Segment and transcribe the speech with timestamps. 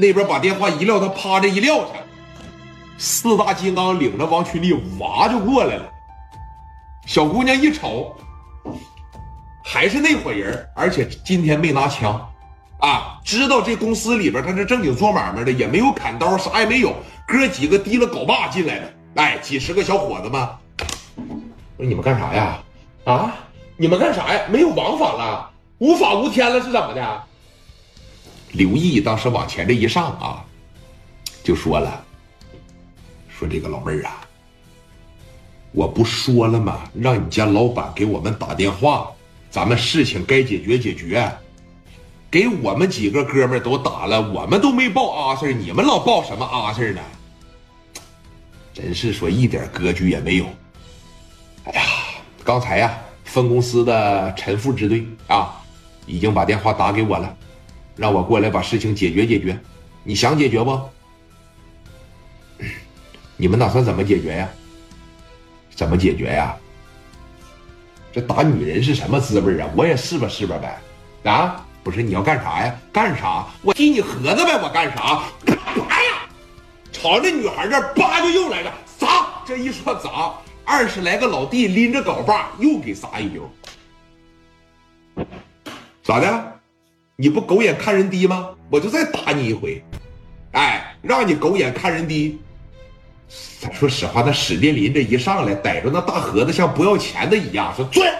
[0.00, 1.92] 那边把电话一撂，他趴着一撂下，
[2.96, 5.84] 四大金刚领着王群力哇就过来了。
[7.06, 8.16] 小姑娘一瞅，
[9.62, 12.18] 还是那伙人，而且今天没拿枪，
[12.78, 16.94] 啊，知道这公司里边他是正经做买卖的，也没有砍刀，啥也没有，
[17.26, 20.48] 哥几个提了镐把进来的，哎，几十个小伙子们，
[21.76, 22.58] 说你们干啥呀？
[23.04, 23.34] 啊，
[23.76, 24.40] 你们干啥呀？
[24.48, 27.22] 没有王法了，无法无天了，是怎么的？
[28.52, 30.44] 刘毅当时往前这一上啊，
[31.44, 32.04] 就说了
[33.30, 34.20] ：“说这个老妹儿啊，
[35.72, 36.82] 我不说了吗？
[36.94, 39.08] 让你家老板给我们打电话，
[39.50, 41.32] 咱们事情该解决解决。
[42.28, 47.00] 给我们几个哥们都打了，我们都没报阿 Sir，你们老报什么阿 Sir 呢？
[48.74, 50.46] 真是说一点格局也没有。
[51.64, 51.82] 哎呀，
[52.44, 55.60] 刚才呀，分公司的陈副支队啊，
[56.06, 57.36] 已经把电话打给我了。”
[58.00, 59.60] 让我过来把事情解决解决，
[60.02, 60.80] 你想解决不？
[63.36, 64.48] 你们打算怎么解决呀？
[65.76, 66.56] 怎么解决呀？
[68.10, 69.68] 这打女人是什么滋味啊？
[69.76, 71.30] 我也试吧试吧呗。
[71.30, 72.74] 啊，不是你要干啥呀？
[72.90, 73.44] 干啥？
[73.60, 74.58] 我踢你盒子呗！
[74.62, 75.22] 我干啥？
[75.90, 76.26] 哎呀，
[76.90, 79.26] 朝那女孩这叭就又来了，砸！
[79.44, 80.32] 这一说砸，
[80.64, 83.50] 二十来个老弟拎着镐把又给砸一溜。
[86.02, 86.59] 咋的？
[87.20, 88.48] 你不狗眼看人低吗？
[88.70, 89.84] 我就再打你一回，
[90.52, 92.40] 哎，让你狗眼看人低。
[93.60, 98.10] 咱说实话，那史殿林这一上来逮着那大盒子，像不要钱的一样，说钻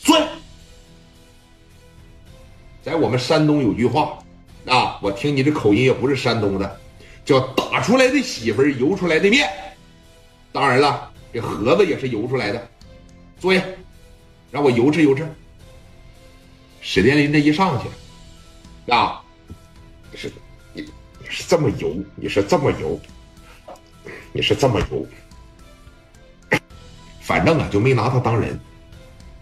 [0.00, 0.28] 钻。
[2.82, 4.18] 在我们山东有句话
[4.66, 6.80] 啊，我听你这口音也不是山东的，
[7.24, 9.48] 叫打出来的媳妇儿油出来的面。
[10.50, 12.68] 当然了，这盒子也是油出来的。
[13.38, 13.62] 坐下，
[14.50, 15.24] 让我油吃油吃。
[16.80, 17.88] 史殿林这一上去。
[18.88, 19.20] 啊，
[20.14, 20.30] 是
[20.72, 20.82] 你
[21.20, 22.98] 你是这么油，你是这么油，
[24.32, 25.06] 你是这么油，
[27.20, 28.58] 反正啊就没拿他当人，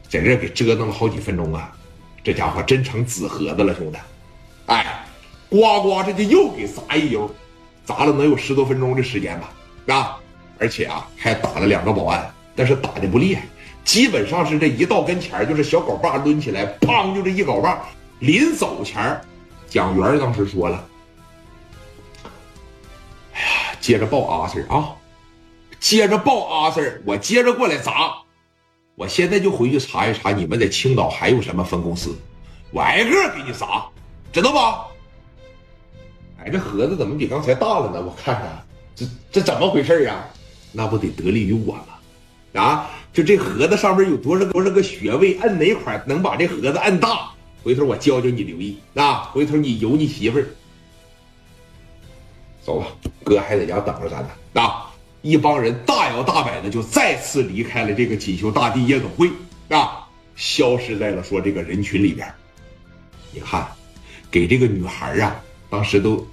[0.09, 1.75] 在这给折腾了好几分钟啊，
[2.23, 3.99] 这家伙真成纸盒子了，兄弟！
[4.67, 5.05] 哎，
[5.49, 7.29] 呱呱这就又给砸一油，
[7.85, 9.95] 砸了能有十多分钟的时间吧？
[9.95, 10.19] 啊，
[10.59, 13.43] 而且啊还打了两个保安，但是打的不厉害，
[13.85, 17.83] 基本上是这一到跟前就是小镐把抡起来，砰就这一镐把，
[18.19, 19.19] 临走前
[19.71, 20.85] 蒋元当时说了
[23.33, 23.47] ：“哎呀，
[23.81, 24.97] 接着报阿 Sir 啊，
[25.79, 28.13] 接着报阿 Sir，我接着过来砸。
[28.97, 32.19] 我现在就回去查一查，你们在青岛还有什么分公司，
[32.73, 33.87] 我挨个给你砸，
[34.33, 34.89] 知道吧？
[36.39, 38.03] 哎，这盒子怎么比刚才大了呢？
[38.05, 38.67] 我看看，
[38.97, 40.27] 这这怎么回事啊？
[40.73, 42.61] 那不得得利于我吗？
[42.61, 47.30] 啊，就这盒子上面有多少多少个穴位，摁哪块能把这盒子摁大？”
[47.63, 49.31] 回头我教教你刘毅啊！
[49.33, 50.47] 回头你由你媳妇儿
[52.63, 52.87] 走吧，
[53.23, 54.63] 哥还在家等着咱呢。
[54.63, 54.87] 啊！
[55.23, 59.31] 一帮人大摇大摆的就再次离开了这个锦绣大地夜总会
[59.69, 62.27] 啊，消失在了说这个人群里边。
[63.31, 63.69] 你看，
[64.31, 65.39] 给这个女孩啊，
[65.69, 66.27] 当时都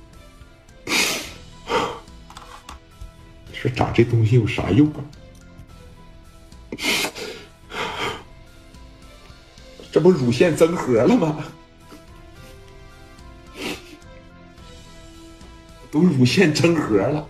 [3.51, 5.03] 说长这东西有啥用啊？
[9.97, 11.43] 这不乳腺增核了吗？
[15.89, 17.27] 都乳腺增核了。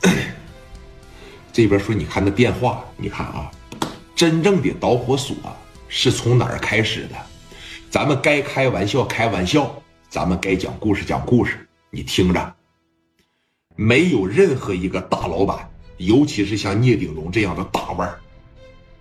[1.52, 3.50] 这边说，你看那电话，你看啊，
[4.16, 5.36] 真正的导火索
[5.86, 7.16] 是从哪儿开始的？
[7.90, 11.68] 咱们该开玩笑开玩笑，咱们该讲故事讲故事。
[11.90, 12.54] 你听着，
[13.76, 18.18] 没有任何一个大老板，尤其是像聂鼎荣这样的大腕儿。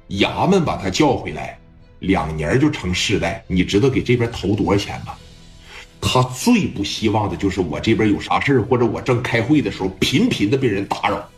[0.09, 1.57] 衙门把他叫回来，
[1.99, 3.43] 两年就成世代。
[3.47, 5.13] 你知道给这边投多少钱吗？
[6.01, 11.29] 他最不希望的就是我这边有啥事或者我正开会的时候，频频的被人打扰。